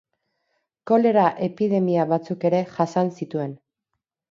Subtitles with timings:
[0.91, 3.57] Kolera-epidemia batzuk ere jasan zituen.